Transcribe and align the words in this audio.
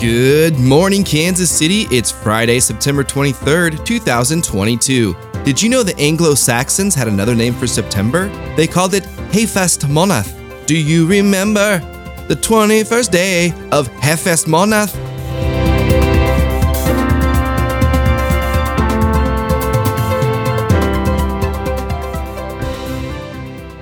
Good 0.00 0.60
morning, 0.60 1.02
Kansas 1.02 1.50
City. 1.50 1.88
It's 1.90 2.12
Friday, 2.12 2.60
September 2.60 3.02
23rd, 3.02 3.84
2022. 3.84 5.16
Did 5.42 5.60
you 5.60 5.68
know 5.68 5.82
the 5.82 5.98
Anglo 5.98 6.36
Saxons 6.36 6.94
had 6.94 7.08
another 7.08 7.34
name 7.34 7.52
for 7.52 7.66
September? 7.66 8.28
They 8.54 8.68
called 8.68 8.94
it 8.94 9.02
Hefest 9.32 9.86
Monath. 9.86 10.66
Do 10.66 10.78
you 10.78 11.04
remember 11.04 11.80
the 12.28 12.36
21st 12.36 13.10
day 13.10 13.50
of 13.72 13.88
Hefest 13.88 14.46
Monath? 14.46 14.94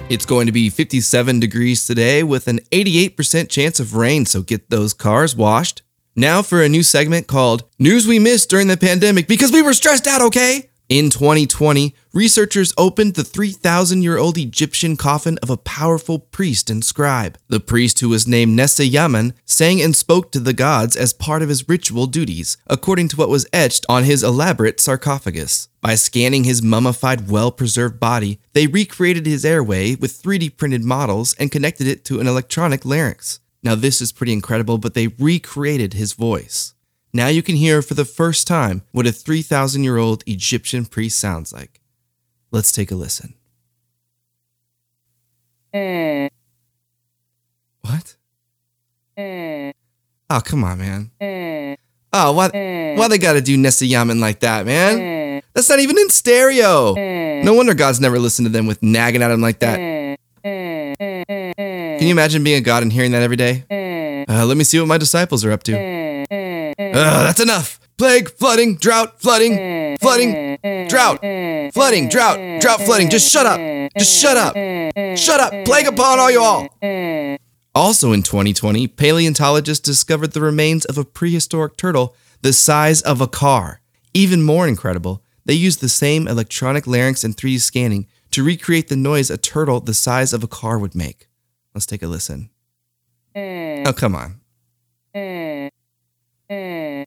It's 0.08 0.24
going 0.24 0.46
to 0.46 0.52
be 0.52 0.70
57 0.70 1.40
degrees 1.40 1.86
today 1.86 2.22
with 2.22 2.48
an 2.48 2.60
88% 2.72 3.50
chance 3.50 3.78
of 3.78 3.94
rain, 3.94 4.24
so 4.24 4.40
get 4.40 4.70
those 4.70 4.94
cars 4.94 5.36
washed. 5.36 5.82
Now 6.18 6.40
for 6.40 6.62
a 6.62 6.68
new 6.68 6.82
segment 6.82 7.26
called 7.26 7.64
News 7.78 8.06
We 8.06 8.18
Missed 8.18 8.48
During 8.48 8.68
the 8.68 8.78
Pandemic 8.78 9.28
because 9.28 9.52
we 9.52 9.60
were 9.60 9.74
stressed 9.74 10.06
out, 10.06 10.22
okay? 10.22 10.70
In 10.88 11.10
2020, 11.10 11.94
researchers 12.14 12.72
opened 12.78 13.16
the 13.16 13.24
3,000 13.24 14.00
year 14.00 14.16
old 14.16 14.38
Egyptian 14.38 14.96
coffin 14.96 15.36
of 15.42 15.50
a 15.50 15.58
powerful 15.58 16.18
priest 16.18 16.70
and 16.70 16.82
scribe. 16.82 17.36
The 17.48 17.60
priest, 17.60 18.00
who 18.00 18.08
was 18.08 18.26
named 18.26 18.58
Nesyamun, 18.58 19.34
sang 19.44 19.82
and 19.82 19.94
spoke 19.94 20.32
to 20.32 20.40
the 20.40 20.54
gods 20.54 20.96
as 20.96 21.12
part 21.12 21.42
of 21.42 21.50
his 21.50 21.68
ritual 21.68 22.06
duties, 22.06 22.56
according 22.66 23.08
to 23.08 23.16
what 23.16 23.28
was 23.28 23.46
etched 23.52 23.84
on 23.86 24.04
his 24.04 24.22
elaborate 24.22 24.80
sarcophagus. 24.80 25.68
By 25.82 25.96
scanning 25.96 26.44
his 26.44 26.62
mummified, 26.62 27.28
well 27.28 27.52
preserved 27.52 28.00
body, 28.00 28.40
they 28.54 28.66
recreated 28.66 29.26
his 29.26 29.44
airway 29.44 29.96
with 29.96 30.22
3D 30.22 30.56
printed 30.56 30.82
models 30.82 31.34
and 31.38 31.52
connected 31.52 31.86
it 31.86 32.06
to 32.06 32.20
an 32.20 32.26
electronic 32.26 32.86
larynx. 32.86 33.40
Now, 33.66 33.74
this 33.74 34.00
is 34.00 34.12
pretty 34.12 34.32
incredible, 34.32 34.78
but 34.78 34.94
they 34.94 35.08
recreated 35.08 35.94
his 35.94 36.12
voice. 36.12 36.74
Now 37.12 37.26
you 37.26 37.42
can 37.42 37.56
hear 37.56 37.82
for 37.82 37.94
the 37.94 38.04
first 38.04 38.46
time 38.46 38.82
what 38.92 39.08
a 39.08 39.12
3,000 39.12 39.82
year 39.82 39.96
old 39.96 40.22
Egyptian 40.24 40.84
priest 40.84 41.18
sounds 41.18 41.52
like. 41.52 41.80
Let's 42.52 42.70
take 42.70 42.92
a 42.92 42.94
listen. 42.94 43.34
What? 47.80 48.14
Oh, 50.30 50.40
come 50.44 50.62
on, 50.62 50.78
man. 50.78 51.10
Oh, 52.12 52.32
why, 52.34 52.94
why 52.96 53.08
they 53.08 53.18
gotta 53.18 53.40
do 53.40 53.56
Nesyamun 53.56 54.20
like 54.20 54.38
that, 54.40 54.64
man? 54.64 55.42
That's 55.54 55.68
not 55.68 55.80
even 55.80 55.98
in 55.98 56.08
stereo. 56.10 56.94
No 57.42 57.54
wonder 57.54 57.74
God's 57.74 57.98
never 57.98 58.20
listened 58.20 58.46
to 58.46 58.52
them 58.52 58.68
with 58.68 58.80
nagging 58.80 59.22
at 59.22 59.32
him 59.32 59.40
like 59.40 59.58
that. 59.58 59.95
Can 62.06 62.10
you 62.10 62.14
imagine 62.14 62.44
being 62.44 62.58
a 62.58 62.60
God 62.60 62.84
and 62.84 62.92
hearing 62.92 63.10
that 63.10 63.22
every 63.22 63.36
day? 63.36 63.64
Eh. 63.68 64.24
Uh, 64.28 64.46
let 64.46 64.56
me 64.56 64.62
see 64.62 64.78
what 64.78 64.86
my 64.86 64.96
disciples 64.96 65.44
are 65.44 65.50
up 65.50 65.64
to. 65.64 65.74
Uh, 65.76 67.24
that's 67.24 67.40
enough. 67.40 67.80
Plague, 67.98 68.30
flooding, 68.30 68.76
drought, 68.76 69.20
flooding, 69.20 69.96
flooding, 69.98 70.56
drought, 70.86 71.18
flooding, 71.72 72.08
drought, 72.08 72.60
drought, 72.60 72.80
flooding. 72.82 73.10
Just 73.10 73.32
shut 73.32 73.44
up. 73.44 73.58
Just 73.98 74.22
shut 74.22 74.36
up. 74.36 74.54
Shut 75.18 75.40
up. 75.40 75.52
Plague 75.64 75.88
upon 75.88 76.20
all 76.20 76.30
you 76.30 76.40
all. 76.40 76.68
Also 77.74 78.12
in 78.12 78.22
2020, 78.22 78.86
paleontologists 78.86 79.84
discovered 79.84 80.30
the 80.30 80.40
remains 80.40 80.84
of 80.84 80.96
a 80.96 81.04
prehistoric 81.04 81.76
turtle 81.76 82.14
the 82.40 82.52
size 82.52 83.02
of 83.02 83.20
a 83.20 83.26
car. 83.26 83.80
Even 84.14 84.44
more 84.44 84.68
incredible, 84.68 85.24
they 85.44 85.54
used 85.54 85.80
the 85.80 85.88
same 85.88 86.28
electronic 86.28 86.86
larynx 86.86 87.24
and 87.24 87.36
3D 87.36 87.60
scanning 87.60 88.06
to 88.30 88.44
recreate 88.44 88.86
the 88.86 88.94
noise 88.94 89.28
a 89.28 89.36
turtle 89.36 89.80
the 89.80 89.92
size 89.92 90.32
of 90.32 90.44
a 90.44 90.46
car 90.46 90.78
would 90.78 90.94
make. 90.94 91.25
Let's 91.76 91.84
take 91.84 92.02
a 92.02 92.06
listen. 92.06 92.48
Eh. 93.34 93.84
Oh, 93.86 93.92
come 93.92 94.14
on. 94.14 94.40
Eh. 95.14 95.68
Eh. 96.48 97.04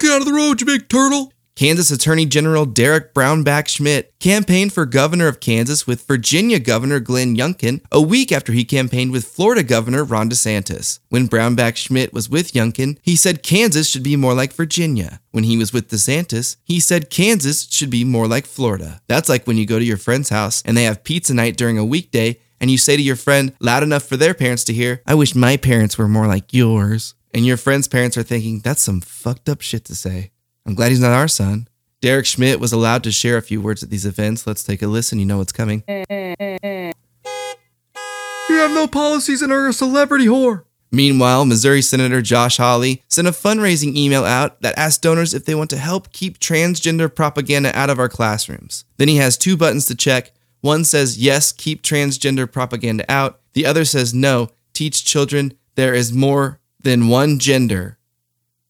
Get 0.00 0.10
out 0.10 0.22
of 0.22 0.26
the 0.26 0.32
road, 0.34 0.60
you 0.60 0.66
big 0.66 0.88
turtle. 0.88 1.32
Kansas 1.54 1.92
Attorney 1.92 2.26
General 2.26 2.66
Derek 2.66 3.14
Brownback 3.14 3.68
Schmidt 3.68 4.12
campaigned 4.18 4.72
for 4.72 4.86
governor 4.86 5.28
of 5.28 5.38
Kansas 5.38 5.86
with 5.86 6.04
Virginia 6.04 6.58
Governor 6.58 6.98
Glenn 6.98 7.36
Youngkin 7.36 7.82
a 7.92 8.00
week 8.00 8.32
after 8.32 8.52
he 8.52 8.64
campaigned 8.64 9.12
with 9.12 9.24
Florida 9.24 9.62
Governor 9.62 10.02
Ron 10.02 10.28
DeSantis. 10.28 10.98
When 11.08 11.28
Brownback 11.28 11.76
Schmidt 11.76 12.12
was 12.12 12.28
with 12.28 12.54
Youngkin, 12.54 12.98
he 13.02 13.14
said 13.14 13.44
Kansas 13.44 13.88
should 13.88 14.02
be 14.02 14.16
more 14.16 14.34
like 14.34 14.52
Virginia. 14.52 15.20
When 15.30 15.44
he 15.44 15.56
was 15.56 15.72
with 15.72 15.90
DeSantis, 15.90 16.56
he 16.64 16.80
said 16.80 17.08
Kansas 17.08 17.68
should 17.70 17.90
be 17.90 18.02
more 18.02 18.26
like 18.26 18.46
Florida. 18.46 19.00
That's 19.06 19.28
like 19.28 19.46
when 19.46 19.58
you 19.58 19.66
go 19.66 19.78
to 19.78 19.84
your 19.84 19.96
friend's 19.96 20.30
house 20.30 20.60
and 20.66 20.76
they 20.76 20.84
have 20.84 21.04
pizza 21.04 21.34
night 21.34 21.56
during 21.56 21.78
a 21.78 21.84
weekday 21.84 22.40
and 22.62 22.70
you 22.70 22.78
say 22.78 22.96
to 22.96 23.02
your 23.02 23.16
friend, 23.16 23.52
loud 23.60 23.82
enough 23.82 24.04
for 24.04 24.16
their 24.16 24.34
parents 24.34 24.62
to 24.64 24.72
hear, 24.72 25.02
I 25.04 25.16
wish 25.16 25.34
my 25.34 25.56
parents 25.56 25.98
were 25.98 26.06
more 26.06 26.28
like 26.28 26.54
yours. 26.54 27.14
And 27.34 27.44
your 27.44 27.56
friend's 27.56 27.88
parents 27.88 28.16
are 28.16 28.22
thinking, 28.22 28.60
that's 28.60 28.82
some 28.82 29.00
fucked 29.00 29.48
up 29.48 29.62
shit 29.62 29.84
to 29.86 29.96
say. 29.96 30.30
I'm 30.64 30.74
glad 30.74 30.90
he's 30.90 31.00
not 31.00 31.10
our 31.10 31.26
son. 31.26 31.66
Derek 32.00 32.24
Schmidt 32.24 32.60
was 32.60 32.72
allowed 32.72 33.02
to 33.02 33.10
share 33.10 33.36
a 33.36 33.42
few 33.42 33.60
words 33.60 33.82
at 33.82 33.90
these 33.90 34.06
events. 34.06 34.46
Let's 34.46 34.62
take 34.62 34.80
a 34.80 34.86
listen. 34.86 35.18
You 35.18 35.24
know 35.24 35.38
what's 35.38 35.50
coming. 35.50 35.82
You 35.88 36.94
have 38.58 38.70
no 38.70 38.86
policies 38.86 39.42
and 39.42 39.52
are 39.52 39.66
a 39.66 39.72
celebrity 39.72 40.26
whore. 40.26 40.64
Meanwhile, 40.92 41.46
Missouri 41.46 41.82
Senator 41.82 42.20
Josh 42.20 42.58
Hawley 42.58 43.02
sent 43.08 43.26
a 43.26 43.32
fundraising 43.32 43.96
email 43.96 44.24
out 44.24 44.60
that 44.60 44.76
asked 44.78 45.02
donors 45.02 45.32
if 45.34 45.46
they 45.46 45.54
want 45.54 45.70
to 45.70 45.78
help 45.78 46.12
keep 46.12 46.38
transgender 46.38 47.12
propaganda 47.12 47.76
out 47.76 47.90
of 47.90 47.98
our 47.98 48.10
classrooms. 48.10 48.84
Then 48.98 49.08
he 49.08 49.16
has 49.16 49.36
two 49.38 49.56
buttons 49.56 49.86
to 49.86 49.94
check. 49.96 50.32
One 50.62 50.84
says, 50.84 51.18
yes, 51.18 51.52
keep 51.52 51.82
transgender 51.82 52.50
propaganda 52.50 53.04
out. 53.10 53.40
The 53.52 53.66
other 53.66 53.84
says, 53.84 54.14
no, 54.14 54.48
teach 54.72 55.04
children 55.04 55.52
there 55.74 55.92
is 55.92 56.12
more 56.12 56.60
than 56.80 57.08
one 57.08 57.38
gender. 57.38 57.98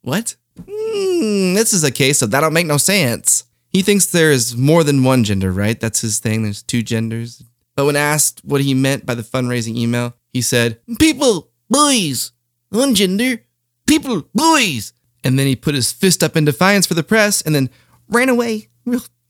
What? 0.00 0.36
Hmm, 0.58 1.54
this 1.54 1.72
is 1.72 1.84
a 1.84 1.90
case 1.90 2.22
of 2.22 2.30
that 2.30 2.40
don't 2.40 2.52
make 2.52 2.66
no 2.66 2.78
sense. 2.78 3.44
He 3.68 3.82
thinks 3.82 4.06
there 4.06 4.32
is 4.32 4.56
more 4.56 4.84
than 4.84 5.04
one 5.04 5.22
gender, 5.24 5.52
right? 5.52 5.78
That's 5.78 6.00
his 6.00 6.18
thing. 6.18 6.42
There's 6.42 6.62
two 6.62 6.82
genders. 6.82 7.42
But 7.76 7.86
when 7.86 7.96
asked 7.96 8.40
what 8.44 8.60
he 8.60 8.74
meant 8.74 9.06
by 9.06 9.14
the 9.14 9.22
fundraising 9.22 9.76
email, 9.76 10.14
he 10.32 10.42
said, 10.42 10.80
People, 10.98 11.50
boys, 11.70 12.32
one 12.68 12.94
gender, 12.94 13.44
people, 13.86 14.28
boys. 14.34 14.92
And 15.24 15.38
then 15.38 15.46
he 15.46 15.56
put 15.56 15.74
his 15.74 15.92
fist 15.92 16.22
up 16.22 16.36
in 16.36 16.44
defiance 16.44 16.86
for 16.86 16.94
the 16.94 17.02
press 17.02 17.42
and 17.42 17.54
then 17.54 17.70
ran 18.08 18.28
away. 18.28 18.68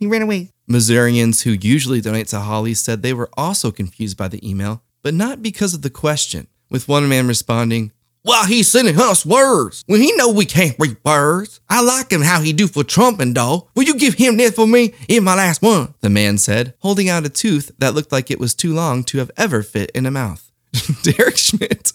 He 0.03 0.09
ran 0.09 0.23
away. 0.23 0.51
Missourians 0.67 1.43
who 1.43 1.53
usually 1.53 2.01
donate 2.01 2.27
to 2.27 2.41
Hawley 2.41 2.75
said 2.75 3.05
they 3.05 3.13
were 3.13 3.31
also 3.35 3.71
confused 3.71 4.17
by 4.17 4.27
the 4.27 4.45
email, 4.45 4.83
but 5.01 5.15
not 5.15 5.45
because 5.45 5.75
of 5.75 5.83
the 5.83 5.91
question, 5.91 6.49
with 6.69 6.89
one 6.89 7.09
man 7.09 7.29
responding, 7.29 7.93
why 8.23 8.47
he's 8.49 8.69
sending 8.69 9.01
us 9.01 9.25
words 9.25 9.85
when 9.87 10.01
he 10.01 10.11
know 10.17 10.29
we 10.29 10.45
can't 10.45 10.75
read 10.81 10.97
words. 11.05 11.61
I 11.71 11.85
like 11.85 12.11
him 12.11 12.23
how 12.23 12.41
he 12.41 12.53
do 12.53 12.67
for 12.67 12.83
Trump 12.83 13.21
and 13.21 13.39
all. 13.39 13.71
Will 13.77 13.85
you 13.85 13.95
give 13.95 14.15
him 14.15 14.39
this 14.39 14.57
for 14.57 14.67
me 14.67 14.93
in 15.07 15.23
my 15.23 15.37
last 15.37 15.63
one? 15.63 15.95
The 16.01 16.11
man 16.11 16.37
said, 16.37 16.75
holding 16.81 17.09
out 17.09 17.25
a 17.25 17.29
tooth 17.29 17.71
that 17.79 17.95
looked 17.95 18.11
like 18.11 18.29
it 18.29 18.41
was 18.41 18.57
too 18.57 18.75
long 18.75 19.05
to 19.05 19.19
have 19.19 19.31
ever 19.37 19.63
fit 19.63 19.93
in 19.93 20.05
a 20.05 20.11
mouth. 20.11 20.51
Derek 21.05 21.37
Schmidt. 21.37 21.93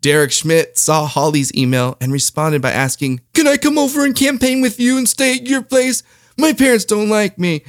Derek 0.00 0.30
Schmidt 0.30 0.78
saw 0.78 1.08
Hawley's 1.08 1.52
email 1.56 1.96
and 2.00 2.12
responded 2.12 2.62
by 2.62 2.70
asking, 2.70 3.20
Can 3.34 3.48
I 3.48 3.56
come 3.56 3.78
over 3.78 4.04
and 4.04 4.14
campaign 4.14 4.60
with 4.60 4.78
you 4.78 4.96
and 4.96 5.08
stay 5.08 5.34
at 5.34 5.48
your 5.48 5.62
place? 5.62 6.04
My 6.36 6.52
parents 6.52 6.84
don't 6.84 7.08
like 7.08 7.38
me. 7.38 7.62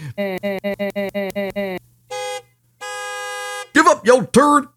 Give 3.73 3.87
up, 3.87 4.05
yo 4.05 4.23
turd. 4.23 4.67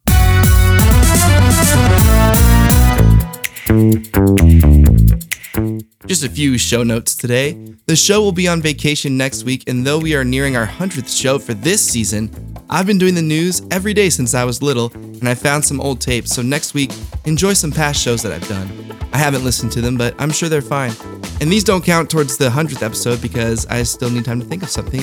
Just 6.06 6.22
a 6.22 6.28
few 6.28 6.58
show 6.58 6.82
notes 6.82 7.16
today. 7.16 7.58
The 7.86 7.96
show 7.96 8.20
will 8.20 8.32
be 8.32 8.46
on 8.46 8.60
vacation 8.60 9.16
next 9.16 9.44
week, 9.44 9.64
and 9.68 9.86
though 9.86 9.98
we 9.98 10.14
are 10.14 10.24
nearing 10.24 10.56
our 10.56 10.66
100th 10.66 11.08
show 11.18 11.38
for 11.38 11.54
this 11.54 11.82
season, 11.82 12.30
I've 12.68 12.86
been 12.86 12.98
doing 12.98 13.14
the 13.14 13.22
news 13.22 13.62
every 13.70 13.94
day 13.94 14.10
since 14.10 14.34
I 14.34 14.44
was 14.44 14.62
little, 14.62 14.92
and 14.94 15.28
I 15.28 15.34
found 15.34 15.64
some 15.64 15.80
old 15.80 16.00
tapes, 16.00 16.34
so 16.34 16.42
next 16.42 16.74
week, 16.74 16.90
enjoy 17.24 17.54
some 17.54 17.72
past 17.72 18.00
shows 18.02 18.22
that 18.22 18.32
I've 18.32 18.48
done. 18.48 18.68
I 19.12 19.18
haven't 19.18 19.44
listened 19.44 19.72
to 19.72 19.80
them, 19.80 19.96
but 19.96 20.14
I'm 20.18 20.30
sure 20.30 20.48
they're 20.48 20.62
fine. 20.62 20.92
And 21.40 21.52
these 21.52 21.64
don't 21.64 21.84
count 21.84 22.10
towards 22.10 22.36
the 22.36 22.48
100th 22.48 22.82
episode 22.82 23.20
because 23.20 23.66
I 23.66 23.82
still 23.82 24.10
need 24.10 24.24
time 24.24 24.40
to 24.40 24.46
think 24.46 24.62
of 24.62 24.70
something. 24.70 25.02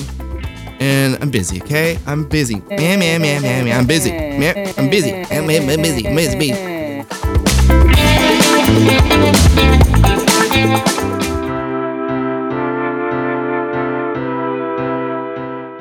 And 0.80 1.16
I'm 1.22 1.30
busy, 1.30 1.62
okay? 1.62 1.98
I'm 2.06 2.24
busy. 2.28 2.56
Man, 2.70 2.98
man, 2.98 3.22
man, 3.22 3.42
man, 3.42 3.64
man. 3.66 3.78
I'm 3.78 3.86
busy. 3.86 4.10
Man, 4.10 4.74
I'm 4.76 4.90
busy. 4.90 5.12
I'm 5.14 5.46
busy. 5.46 5.72
I'm 5.72 5.82
busy. 5.82 6.08
I'm 6.08 6.16
busy. 6.16 6.72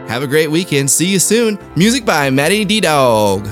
Have 0.07 0.23
a 0.23 0.27
great 0.27 0.51
weekend. 0.51 0.91
See 0.91 1.07
you 1.07 1.19
soon. 1.19 1.57
Music 1.75 2.05
by 2.05 2.29
Matty 2.29 2.65
D 2.65 2.81
Dog. 2.81 3.47